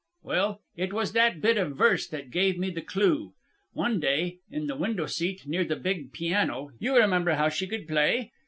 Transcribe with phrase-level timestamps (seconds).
[0.23, 3.33] Well, it was that bit of verse that gave me the clue.
[3.73, 7.87] One day, in the window seat near the big piano you remember how she could
[7.87, 8.31] play?